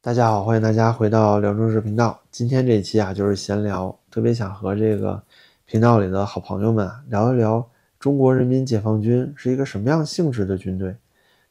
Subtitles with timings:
[0.00, 2.20] 大家好，欢迎大家回到辽中市频道。
[2.30, 5.20] 今天这一期啊，就是闲聊，特别想和这个
[5.66, 10.94] 频道里的好朋友们聊一聊中国人民解放军是一个什么样性质的军队。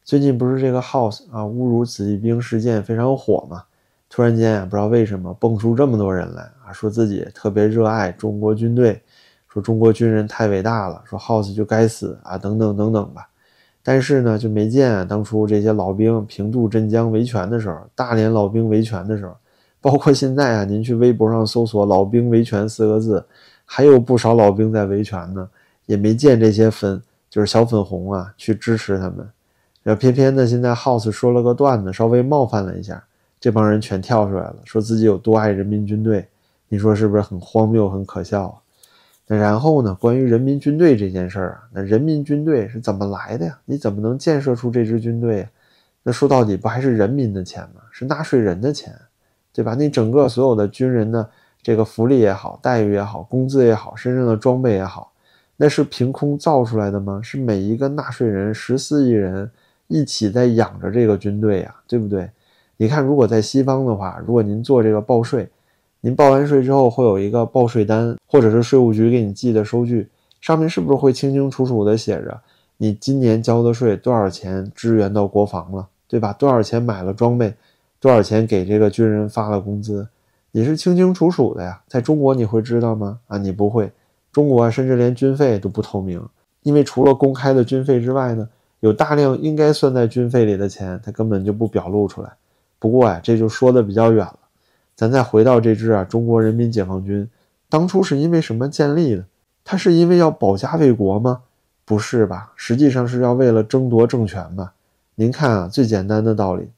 [0.02, 3.64] 最近不是这个 House 啊侮辱子弟兵事件非常火嘛？
[4.08, 9.02] 突然间啊，不知道为什么蹦出这么多人来啊，说自己特别热爱中国军队，
[9.46, 13.28] 说中国军人太伟大了，说 House 就该死啊，等等等等吧。
[13.88, 19.34] 但是呢，就没见啊，当初这些老兵平渡镇江维权的时候，大连老兵维权的时候，
[19.80, 23.24] 包括现在啊，您去微博上搜索“老兵维权”四个字，
[23.64, 25.48] 还有不少老兵在维权呢，
[25.86, 29.26] 也没见这些粉就是小粉红啊去支持他们。
[29.82, 33.02] 然后偏偏呢，现在 House 说了个段子，稍微冒犯了一下，
[33.40, 36.28] 这帮人全跳出来了，说自己有多爱人民军队，
[36.68, 38.54] 你说是不是很荒谬、很可笑啊？
[39.30, 39.94] 那然后呢？
[40.00, 43.58] 关于人民军队这件事儿啊，那人民军队是怎么来的呀？
[43.66, 45.46] 你怎么能建设出这支军队？
[46.02, 47.82] 那说到底不还是人民的钱吗？
[47.90, 48.90] 是纳税人的钱，
[49.52, 49.74] 对吧？
[49.74, 51.28] 你整个所有的军人的
[51.62, 55.12] 这个福利也好，待遇也好，工资也好，身上的装备也好，
[55.58, 57.20] 那是凭空造出来的吗？
[57.22, 59.50] 是每一个纳税人十四亿人
[59.88, 62.30] 一起在养着这个军队呀，对不对？
[62.78, 65.46] 你看，如果在西方的话，如果您做这个报税。
[66.00, 70.08] 您报完税之后会有一个报税单，或者是税务局给你寄的收据，
[70.40, 72.40] 上面是不是会清清楚楚的写着
[72.76, 76.32] 你今年交的税多少钱支援到国防了，对吧？
[76.32, 77.52] 多少钱买了装备，
[78.00, 80.06] 多少钱给这个军人发了工资，
[80.52, 81.82] 你是清清楚楚的呀。
[81.88, 83.18] 在中国你会知道吗？
[83.26, 83.90] 啊，你不会。
[84.30, 86.22] 中国甚至连军费都不透明，
[86.62, 92.30] 因为除了公开的军费之外呢，有大量应该算在军费里的钱，他根本就不表露出来。
[92.78, 94.38] 不过呀，这就说的比较远了。
[94.98, 97.30] 咱再回到这支啊，中国人民解放军，
[97.68, 99.24] 当初是因为什么建立的？
[99.62, 101.42] 它是因为要保家卫国吗？
[101.84, 102.50] 不是吧？
[102.56, 104.72] 实际上是要为了争夺政权吧？
[105.14, 106.68] 您看啊，最简单的道理，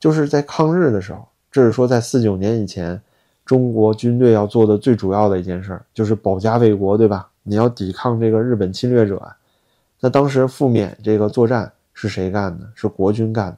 [0.00, 3.00] 就是在抗日的时候，这是说在四九年以前，
[3.44, 7.28] 中国军队要做的最主要的一件事，就是保家卫国，对吧？
[7.44, 9.22] 你要抵抗这个日本侵略者。
[10.00, 12.68] 那当时赴缅这个作战是谁干的？
[12.74, 13.56] 是国军干的。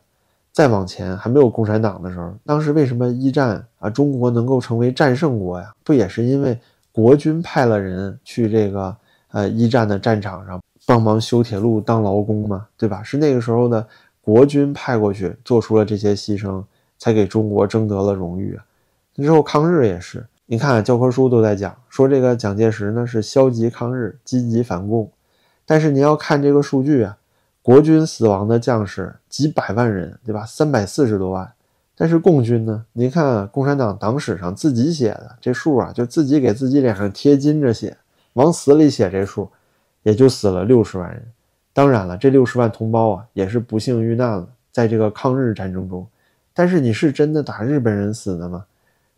[0.52, 5.72] 再往前还没有共产党的时候，当时为什么一战啊中国能够成为战胜国呀？
[5.82, 6.58] 不也是因为
[6.92, 8.94] 国军派了人去这个
[9.30, 12.66] 呃一战的战场上帮忙修铁路当劳工吗？
[12.76, 13.02] 对吧？
[13.02, 13.86] 是那个时候的
[14.20, 16.62] 国军派过去做出了这些牺牲，
[16.98, 18.64] 才给中国争得了荣誉啊。
[19.16, 25.10] 之后抗日也是，你看教科书都在讲说这个蒋介石呢是消极抗日、积极反共，
[25.64, 27.16] 但是你要看这个数据啊。
[27.62, 30.44] 国军死亡的将士几百万人，对吧？
[30.44, 31.52] 三百四十多万。
[31.94, 32.84] 但是共军呢？
[32.94, 37.96] 您看共产党党史上自己写的这数啊，就自己给自己脸上贴金着写，
[38.32, 39.48] 往死里写这数，
[40.02, 41.22] 也就死了六十万人。
[41.72, 46.04] 当然了，这六十万同胞啊，也是不幸遇难了，在这个抗日战争中。
[46.52, 48.64] 但是你是真的打日本人死的吗？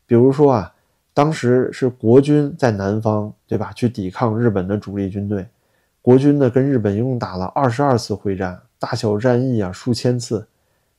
[0.06, 0.74] 比如说啊，
[1.14, 3.72] 当时是国军在南方，对吧？
[3.72, 5.46] 去抵抗日本的主力军队。
[6.04, 10.46] 国军呢，跟日本一共打了二十二次会战，大小战役啊数千次。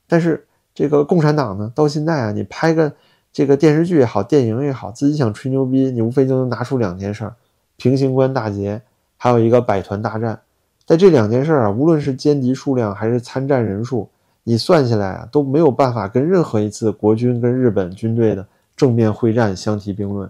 [0.08, 0.44] 但是
[0.74, 2.92] 这个共产党呢，到现在啊，你拍个
[3.32, 7.36] 这个电视剧也好，电影也好，自己想吹牛逼，你无非就能拿出两件事儿：
[7.76, 8.82] 平型关大捷，
[9.16, 10.40] 还有一个百团大战。
[10.84, 14.08] 在这两件事啊，无论是歼敌数量还是参战人数，
[14.42, 20.28] 你算下来啊，都没有办法跟任何一次国军跟日本军队的正面会战相提并论。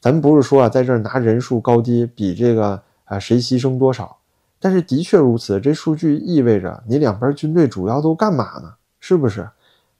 [0.00, 2.80] 咱们不是说啊，在这儿拿人数高低比这个。
[3.12, 4.16] 啊，谁牺牲多少？
[4.58, 8.72] 但是的确如此，这数据意味着你两边军队主要都干嘛呢？
[9.00, 9.48] 是不是？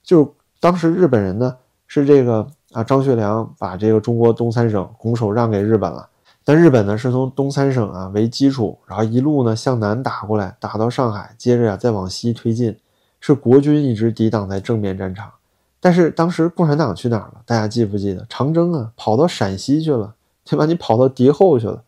[0.01, 6.09] 就当时日本人呢，是这个啊，张学良把这个中国东三省拱手让给日本了。
[6.45, 12.75] 但日本呢，是从东三省啊为基础，然后一路呢向南打过来，打到上海，接着呀再往西推进，
[13.19, 15.31] 是国军一直抵挡在正面战场。
[15.79, 17.41] 但是当时共产党去哪儿了？
[17.45, 18.25] 大家记不记得？
[18.27, 20.65] 长征啊，跑到陕西去了，对吧？
[20.65, 21.83] 你跑到敌后去了。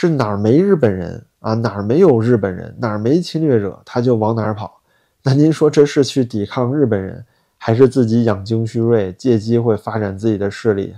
[0.00, 1.54] 是哪儿没日本人啊？
[1.54, 2.72] 哪儿没有日本人？
[2.78, 4.80] 哪儿没侵略者，他就往哪儿跑。
[5.24, 7.24] 那您说这是去抵抗日本人，
[7.56, 10.94] 还是自己养精蓄锐，借机会发展自己的势力，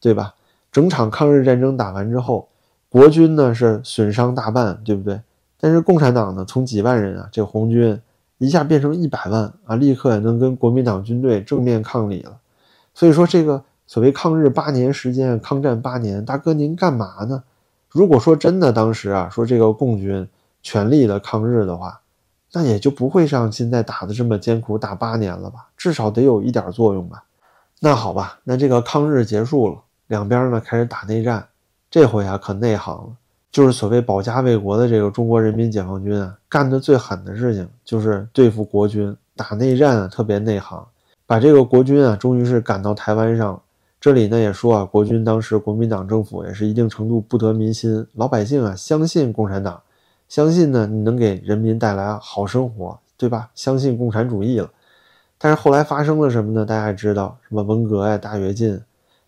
[0.00, 0.34] 对吧？
[0.72, 2.48] 整场抗日战争打完之后，
[2.88, 5.20] 国军呢是损伤大半，对不对？
[5.60, 8.00] 但是共产党呢，从几万人啊，这红军
[8.38, 12.38] 一下变成一百万啊，立刻也能跟国民党军队正面抗礼了。
[12.94, 17.42] 所以说，这个所谓抗日八年时间，抗战八年，大哥您干嘛呢？
[17.90, 20.28] 如果说真的当时啊，说这个共军
[20.62, 22.00] 全力的抗日的话，
[22.52, 25.68] 那也就不会像现在打的这么艰苦，打八年了吧？
[25.76, 27.24] 至少得有一点作用吧？
[27.80, 29.76] 那好吧，那这个抗日结束了，
[30.08, 31.46] 两边呢开始打内战，
[31.90, 33.10] 这回啊可内行了，
[33.50, 40.86] 就是所谓保家卫国的这个中国人民解放军啊，干的最狠的事情就是对付国军，打内战啊特别内行。
[41.26, 43.60] 把这个国军啊，终于是赶到台湾上。
[44.00, 49.82] 这里呢也说啊，国军当时国民党政府也是一定程度不得民心，老百姓啊相信共产党，
[50.28, 53.50] 相信呢你能给人民带来好生活，对吧？
[53.56, 54.70] 相信共产主义了。
[55.36, 56.64] 但是后来发生了什么呢？
[56.64, 58.80] 大家也知道，什么文革呀、大跃进。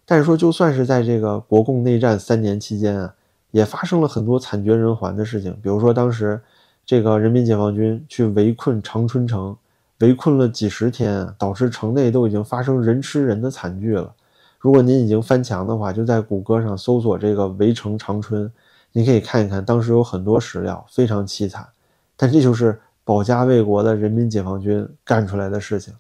[0.04, 3.14] 但是说，就算是在这个国共内战三年期间啊，
[3.50, 5.52] 也发生了很多惨绝人寰的事情。
[5.62, 6.40] 比如说，当时
[6.86, 9.56] 这个人民解放军去围困长春城，
[9.98, 14.12] 围困了几十天，导致城内都已经发生人吃人的惨剧了。
[14.60, 18.52] 如果您已经翻墙的话，就在谷歌上搜索这个“围城长春”，
[18.92, 21.66] 你可以看一看，当时有很多史料，非常凄惨。
[22.14, 25.94] 但这就是保家卫国的人民解放军干出来的事情。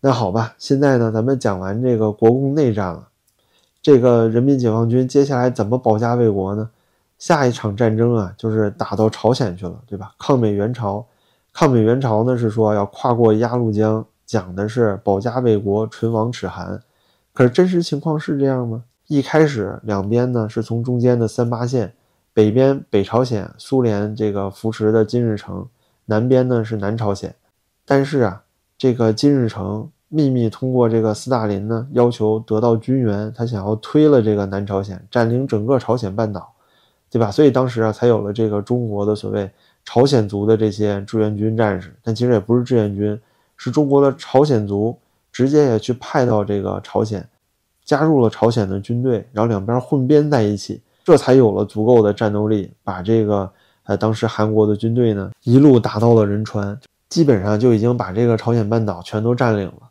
[0.00, 3.08] 那好吧，现在呢，咱们讲完这个国共内战了，
[3.80, 6.68] 这个人民解放军接下来怎么保家卫国呢？
[7.18, 10.14] 下一场战争啊，就是打到朝鲜去了，对吧？
[10.18, 11.04] 抗美援朝，
[11.54, 16.80] 抗美援朝呢是说要跨过鸭绿江，讲的是保家卫国，唇亡齿寒。
[17.38, 18.82] 可是真实情况是这样吗？
[19.06, 21.92] 一开始两边呢是从中间的三八线，
[22.34, 25.64] 北边北朝鲜苏联这个扶持的金日成，
[26.06, 27.32] 南边呢是南朝鲜。
[27.86, 28.42] 但是啊，
[28.76, 36.52] 这个金日成秘密通过这个斯大林呢要求得到军援，他想要推了这个南朝鲜，占领整个朝鲜半岛，
[37.08, 37.30] 对吧？
[37.30, 39.48] 所以当时啊才有了这个中国的所谓
[39.84, 43.16] 朝鲜族的这些志愿军战士，但其实也不是志愿军，
[43.56, 44.98] 是中国的朝鲜族。
[45.38, 47.24] 直接也去派到这个朝鲜，
[47.84, 53.48] 加入了朝鲜的军队，然后两边混编在一起，这才有了足够的战斗力，把这个
[53.84, 56.76] 呃当时韩国的军队呢一路打到了仁川，
[57.08, 59.82] 基本上就已经把这个朝鲜半岛全都占领了。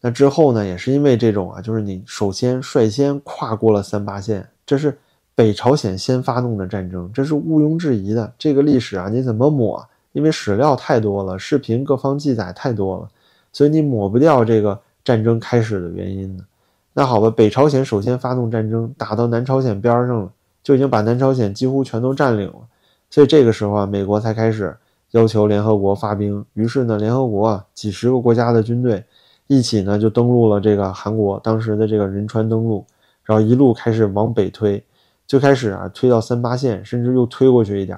[0.00, 4.98] 那之后呢，也是因为这种啊，就是你首先率先跨过了三八线，这是
[5.36, 8.32] 北朝鲜先发动的战争，这是毋庸置疑的。
[8.36, 9.86] 这个历史啊，你怎么抹？
[10.10, 13.08] 因为史料太多了，视频各方记载太多了，
[13.52, 14.76] 所以你抹不掉这个。
[15.06, 16.42] 战争开始的原因呢？
[16.92, 20.32] 那好吧，北朝鲜首先发动战争，打到南朝鲜边上了，
[20.64, 22.58] 就已经把南朝鲜几乎全都占领了。
[23.08, 24.76] 所以这个时候啊，美国才开始
[25.12, 26.44] 要求联合国发兵。
[26.54, 29.04] 于是呢，联合国啊几十个国家的军队
[29.46, 32.84] 一起呢就登陆了这个韩国当时的这个仁川登陆，
[33.22, 34.82] 然后一路开始往北推，
[35.24, 37.96] 最开始啊推到三八线，甚至又推过去一点，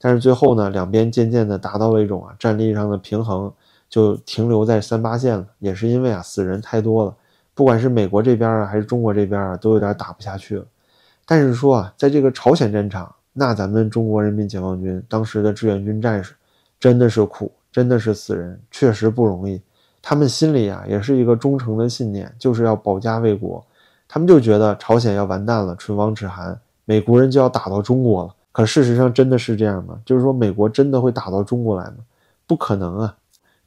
[0.00, 3.52] 但是最后呢，两边渐渐的达到了一种啊战力上的平衡。
[3.88, 7.14] 就停留在三八线了，也是因为啊死人太多了，
[7.54, 10.64] 不管是美国这边啊还是中国这边啊，都有点打不下去了。
[11.26, 16.34] 但是说啊，在这个朝鲜战场，那咱们中国人民解放军当时的志愿军战士
[16.78, 19.60] 真的是苦，真的是死人，确实不容易。
[20.00, 23.64] 他们心里啊也是一个忠诚的信念，就是要保家卫国。
[24.06, 28.34] 他们就觉得朝鲜要完蛋了，唇亡齿寒，美国人就要打到中国了。
[28.52, 30.00] 可事实上真的是这样吗？
[30.04, 31.96] 就是说美国真的会打到中国来吗？
[32.46, 33.14] 不可能啊！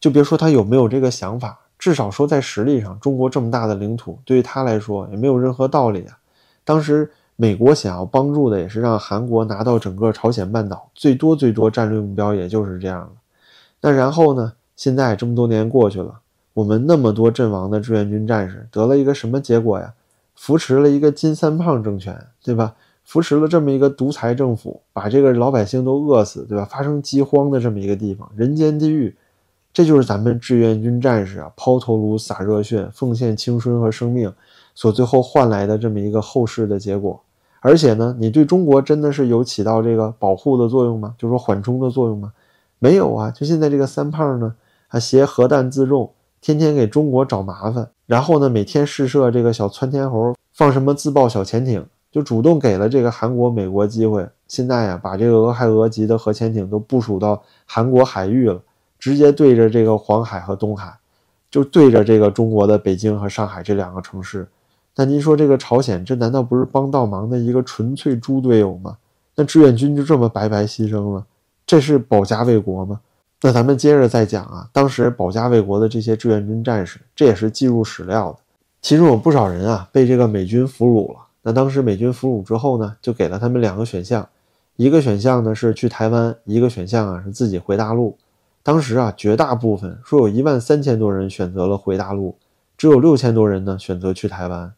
[0.02, 6.18] 就别说他有没有这个想法，至少说在实力上，中国这么大的领土，对于他来说也没有任何道理啊。
[6.66, 13.12] 当时美国想要帮助的也是让韩国拿到整个朝鲜半岛，最多最多战略目标也就是这样了。
[13.80, 14.54] 那然后呢？
[14.76, 16.22] 现在这么多年过去了，
[16.56, 19.94] 我们那么多阵亡的志愿军战士得了一个什么结果呀？
[20.36, 22.74] 扶持了一个金三胖政权，对吧？
[23.04, 26.66] 扶持了这么一个独裁政府，把这个老百姓都饿死，对吧？
[26.66, 29.16] 发生饥荒的这么一个地方，人间地狱。
[29.74, 34.34] 这就是咱们志愿军战士啊，抛头颅洒热血，奉献青春和生命，
[34.76, 37.22] 所最后换来的这么一个后世的结果。
[37.62, 41.14] 而且呢，你对中国真的是有起到这个保护的作用吗？
[41.18, 42.34] 就说缓冲的作用吗？
[42.80, 43.30] 没有啊！
[43.30, 44.56] 就现在这个三胖呢，
[44.88, 54.28] 还携核弹自重，天天给中国找麻烦，然后呢，每天试射这个小窜天猴，放什么自爆小潜艇，就主动给了这个韩国、美国机会。
[54.48, 58.60] 现在呀，把这个俄亥俄级的核潜艇都部署到韩国海域了。
[59.02, 60.96] 直接对着这个黄海和东海，
[61.50, 64.48] 就对着这个中国的北京和上海这两个城市。
[64.96, 68.98] 那您说这个朝鲜，这难道不是帮倒忙的一个纯粹猪队友吗？
[69.36, 71.26] 那志愿军就这么白白牺牲了，
[71.66, 73.00] 这是保家卫国吗？
[73.42, 78.38] 那咱们接着再讲啊，当时保家卫国的这些志愿军战士，这也是记入史料的。
[78.84, 81.20] 其中有不少人啊被这个美军俘虏了。
[81.42, 84.30] 那当时美军俘虏之后呢，就给了他们两个选项，
[84.76, 88.16] 一个选项呢是去台湾，一个选项啊是自己回大陆。
[88.64, 92.38] 当时啊，绝大部分说有一万三千多人选择了回大陆，
[92.78, 94.74] 只有六千多人呢选择去台湾。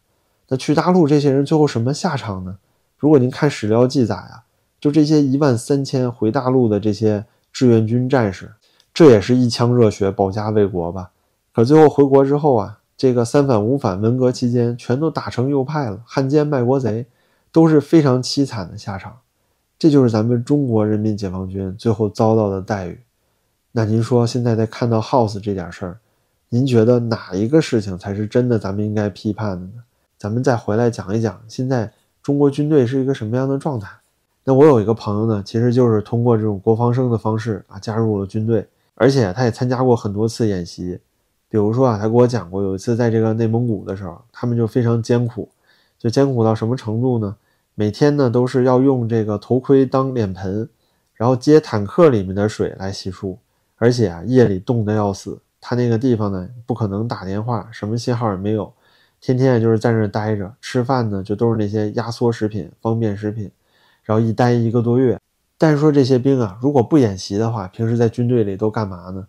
[0.48, 2.56] 那去大陆这些人最后什么下场呢？
[2.98, 4.44] 如果您看史料记载啊，
[4.80, 8.52] 就这些一万三千回大陆的这些志愿军战士，
[8.92, 11.10] 这也是一腔热血保家卫国吧？
[11.54, 17.06] 可最后回国之后啊，这个三反五反，文革期间全都打成右派了，汉奸卖国贼，
[17.52, 19.18] 都是非常凄惨的下场。
[19.78, 23.00] 这就是咱们中国人民解放军最后遭到的待遇。
[23.76, 25.98] 那您说现在在看到 House 这点事儿，
[26.48, 29.82] 您觉得哪一个事情才是真的咱们应该批判的呢？
[30.16, 33.88] 咱们再回来讲一讲，现在中国军队是一个什么样的状态？
[34.44, 38.64] 那我有一个朋友呢，其实就是通过这种国防生的方式啊，加入了军队，
[38.94, 41.00] 而且他也参加过很多次演习。
[41.48, 45.48] 比如说啊，他给我讲过，有一次在这个内蒙古的时候，他们就非常艰苦，
[45.98, 47.34] 就艰苦到什么程度呢？
[47.74, 50.68] 每天呢都是要用这个头盔当脸盆，
[51.14, 53.36] 然后接坦克里面的水来洗漱，
[53.84, 55.38] 而且啊夜里冻得要死。
[55.60, 58.72] 他那个地方呢不可能打电话，什么信号也没有，
[59.20, 63.50] 天天就是在那待着，吃饭呢就都是那些压缩食品、方便食品。
[64.02, 65.20] 然后一待一个多月，
[65.58, 69.26] 但是说这些兵啊，如果不演习的话，平时在军队里都干嘛呢？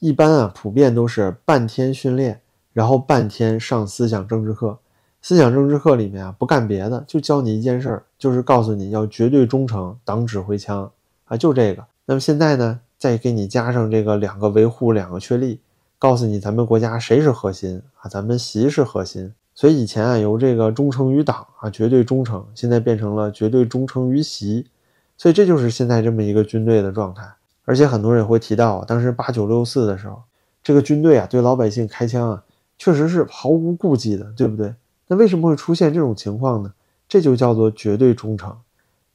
[0.00, 2.40] 一般啊，普遍都是半天训练，
[2.72, 4.78] 然后半天上思想政治课。
[5.20, 10.90] 思想政治课里面啊，不干别的，就教你一件事儿，就是告诉你要绝对忠诚党指挥枪
[11.26, 11.84] 啊，就这个。
[12.06, 15.58] 那么现在呢，再给你加上这个两个维护，两个确立，
[15.98, 18.08] 告诉你咱们国家谁是核心啊？
[18.08, 19.34] 咱们习是核心。
[19.56, 24.68] 所以以前啊，由这个忠诚于党啊，绝对忠诚，现在变成了绝对忠诚于习，
[25.16, 27.28] 所以这就是现在这么一个军队的状态。
[27.64, 30.22] 而且很多人也会提到，当时八九六四的时候，
[30.62, 32.44] 这个军队啊，对老百姓开枪啊，
[32.78, 34.72] 确实是毫无顾忌的，对不对？
[35.08, 36.72] 那为什么会出现这种情况呢？
[37.08, 38.56] 这就叫做绝对忠诚，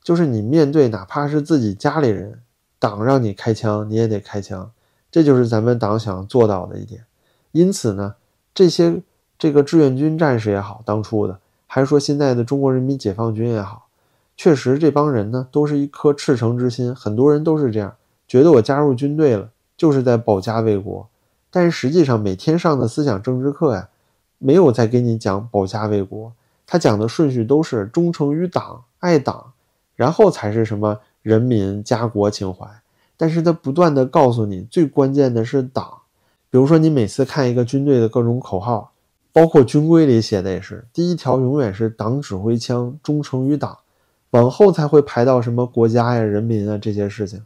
[0.03, 2.41] 就是你面对哪怕是自己家里人，
[2.79, 4.71] 党让你开枪，你也得开枪，
[5.11, 7.05] 这就是咱们党想做到的一点。
[7.51, 8.15] 因此呢，
[8.53, 9.01] 这些。
[9.39, 13.87] 这个志愿军战士也好，当初的，还是说现在的中国人民解放军也好，
[14.35, 17.95] 确实这帮人呢，都是一颗赤诚之心，很多人都是这样，
[18.27, 21.07] 觉得我加入军队了，就是在保家卫国。
[21.51, 23.89] 但是实际上每天上的思想政治课呀，
[24.39, 26.33] 没有在给你讲保家卫国，
[26.65, 29.53] 他讲的顺序都是忠诚于党、爱党，
[29.95, 32.65] 然后才是什么人民家国情怀。
[33.17, 35.85] 但是他不断的告诉你，最关键的是党。
[36.49, 38.91] 比如说你每次看一个军队的各种口号。
[39.33, 43.77] 包括军规里写的也是，第一条永远是党指挥枪，忠诚于党，
[44.31, 47.43] 往后才会排到什么国家呀、人民啊这些事情。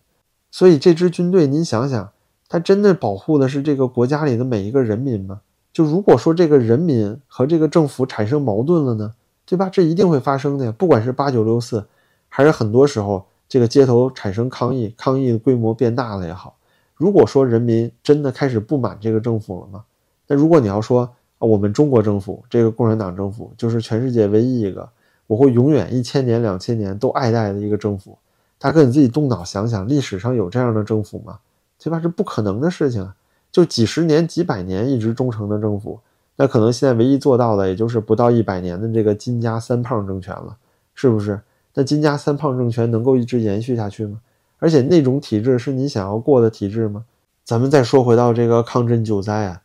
[0.52, 2.12] 所以这支军队，您想想，
[2.48, 5.42] 他真的保护的是这个国家里的每一个人民吗？
[5.74, 9.14] 就如果说这个人民和这个政府产生矛盾了呢，
[9.46, 9.68] 对吧？
[9.70, 10.72] 这一定会发生的呀。
[10.72, 11.86] 不管是八九六四，
[12.30, 16.56] 还是很多时候这个街头产生抗议，抗议的规模变大了也好。
[16.96, 19.84] 如果说人民真的开始不满这个政府了吗？
[20.26, 21.02] 那如果你要说
[21.38, 24.88] 啊，我们中国政府，这个共产党政府，就是全世界唯一一个
[25.28, 28.18] 我会永远一千年、两千年都爱戴的一个政府。
[28.58, 31.38] 大哥，你自己动脑想想，历史上有这样的政府吗？
[31.78, 32.00] 对吧？
[32.00, 33.14] 是不可能的事情啊！
[33.52, 36.00] 就几十年、几百年一直忠诚的政府，
[36.38, 40.56] 那可能现在唯一做到的，也就是不到一百年的这个金家三胖政权了，
[40.96, 41.38] 是不是？
[41.74, 44.20] 那金家三胖政权能够一直延续下去吗？
[44.60, 47.06] 而且那种体制是你想要过的体制吗？
[47.44, 49.62] 咱们再说回到这个抗震救灾啊。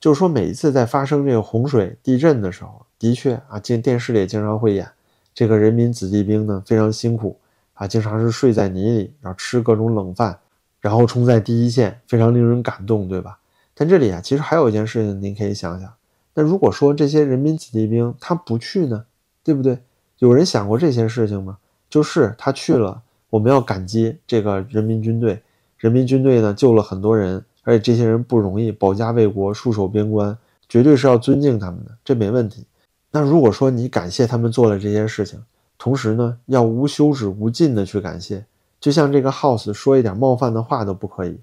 [0.00, 4.88] 就是说，每一次在发生这个洪水、地震的时候，的确啊，经电视里也经常会演
[5.34, 7.36] 这个人民子弟兵呢，非常辛苦
[7.74, 10.38] 啊，经常是睡在泥里，然后吃各种冷饭，
[10.80, 13.40] 然后冲在第一线，非常令人感动，对吧？
[13.74, 15.92] 但这里啊，其实还有一件事情，您可以想想，
[16.34, 19.04] 那如果说这些人民子弟兵他不去呢，
[19.42, 19.80] 对不对？
[20.18, 21.58] 有人想过这些事情吗？
[21.88, 25.42] 就是他去了，我们要感激这个人民军队，
[25.76, 27.44] 人民军队呢救了很多人。
[27.64, 30.34] 而且这些人不容易保家卫国、戍守边关，
[30.70, 32.64] 绝对是要尊敬他们的，这没问题。
[33.10, 35.38] 那如果说你感谢他们做了这些事情，
[35.76, 38.46] 同时呢要无休止、无尽的去感谢，
[38.80, 41.38] 就像这个 House 说一点冒犯的话都不可以。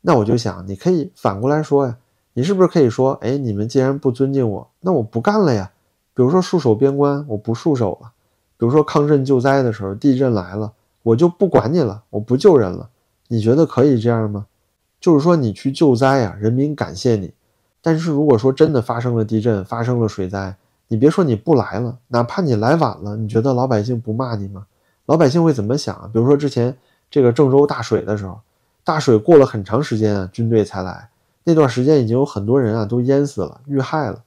[0.00, 1.98] 那我就想，你可以反过来说呀，
[2.32, 5.72] 你是不是可以说，哎，你们既然不尊敬我，那我不干了呀？
[6.14, 8.12] 比如说戍守边关，我不戍守了；
[8.58, 10.72] 比如说抗震救灾的时候，地震来了，
[11.02, 12.88] 我就不管你了，我不救人了。
[13.28, 14.46] 你觉得可以这样吗？
[15.00, 17.32] 就是说，你去救灾呀，人民感谢你。
[17.82, 20.56] 但是如果说真的发生了地震，发生了水灾，
[20.88, 24.66] 你别说你不来了，哪怕你来晚了，你觉得老百姓不骂你吗？
[25.06, 26.10] 老百姓会怎么想？
[26.12, 26.76] 比如说之前
[27.10, 28.40] 这个郑州大水的时候，
[28.82, 31.08] 大水过了很长时间啊，军队才来，
[31.44, 34.22] 那段时间已经有很多人啊都淹死了、遇害了。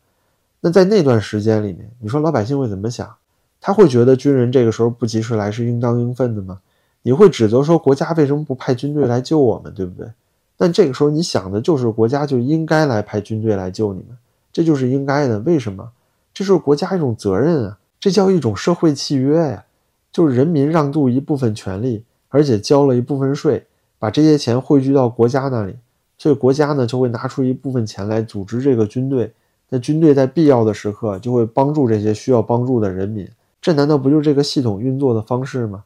[0.61, 3.13] 那在那段时间里面，你说老百姓会怎么想？
[3.61, 6.59] 他会觉得军人这个时候不及时来是应当应分的吗？
[7.01, 10.11] 你会指责说国家为什么不派军队来救我们，对不对？
[10.57, 14.17] 但这个时候，你想的就是国家就应该来派军队来救你们，
[14.51, 15.39] 这就是应该的。
[15.39, 15.91] 为什么？
[16.33, 19.65] 这是国家一种责任啊，这叫一种社会契约呀，
[20.11, 23.65] 就是人民让渡一部分权利，而且交了一部分税，
[23.97, 25.75] 把这些钱汇聚到国家那里，
[26.17, 29.31] 所以国家呢就会拿出一部分钱来组织这个军队。
[29.69, 33.25] 那军队在必要的时刻就会帮助这些需要帮助的人民，
[33.69, 35.83] 这难道不就是这个系统运作的方式吗？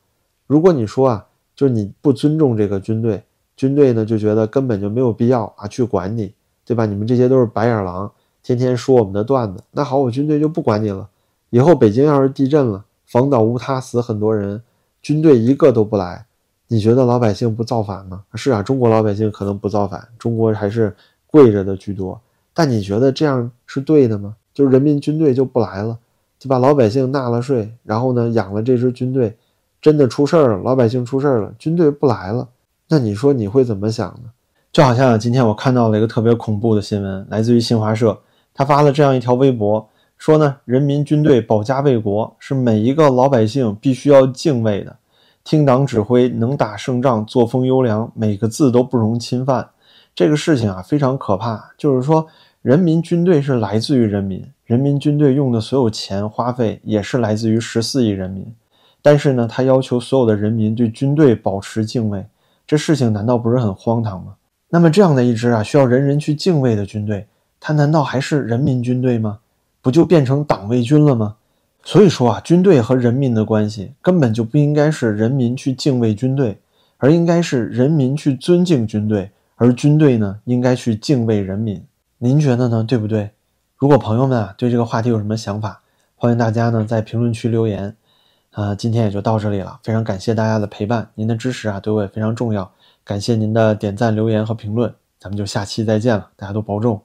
[0.47, 3.21] 如果你说啊，就是你不尊重这个军队。
[3.57, 6.33] 军队呢就觉得根本就没有必要啊去管你，
[6.65, 6.85] 对吧？
[6.85, 8.09] 你们这些都是白眼狼，
[8.41, 9.61] 天天说我们的段子。
[9.71, 11.09] 那好，我军队就不管你了。
[11.49, 14.63] 以后北京要是地震了，房倒屋塌，死很多人，
[15.01, 16.25] 军队一个都不来，
[16.69, 18.23] 你觉得老百姓不造反吗？
[18.35, 20.95] 是啊，中国老百姓可能不造反，中国还是
[21.27, 22.21] 跪着的居多。
[22.53, 24.37] 但你觉得这样是对的吗？
[24.53, 25.97] 就是人民军队就不来了，
[26.43, 26.59] 就把？
[26.59, 29.33] 老百姓纳了税，然后呢养了这支军队，
[29.81, 32.49] 真的出事儿了，老百姓出事儿了，军队不来了，
[32.89, 34.29] 那你说你会怎么想呢？
[34.73, 38.19] 就好像今天我看到了一个特别恐怖的新闻，来自于新华社，
[38.53, 44.97] 他发了这样一条微博，说呢，人民军队保家卫国是每一个老百姓必须要敬畏的，
[45.45, 49.69] 听党指挥，能打胜仗，作风优良，每个字都不容侵犯。
[50.13, 52.27] 这个事情啊非常可怕，就是说。
[52.63, 54.41] 人民军队是来自于人民，
[54.73, 58.43] 人民军队用的所有钱花费也是来自于十四亿人民，
[59.03, 62.25] 但是呢，他要求所有的人民对军队保持敬畏，
[62.65, 64.33] 这事情难道不是很荒唐吗？
[64.69, 67.27] 那么这样的一支啊需要人人去敬畏的军队，
[67.59, 69.37] 它难道还是人民军队吗？
[69.79, 71.35] 不就变成党卫军了吗？
[71.83, 76.57] 所以说啊，军队和人民的关系根本就不应该是人民去敬畏军队，
[76.97, 81.79] 而应该是人民去尊敬军队，而军队呢应该去敬畏人民。
[82.17, 82.83] 您觉得呢？
[82.83, 83.29] 对不对？
[83.83, 85.81] 如果朋友们啊对这个话题有什么想法，
[86.15, 87.93] 欢迎大家呢在评论区留言。
[88.51, 92.71] 啊，今天也就到这里了，非常感谢大家的陪伴，您的支持啊对我也非常重要，
[93.03, 97.01] 感谢您的点赞、留言和评论，咱们就下期再见了，大家都保重。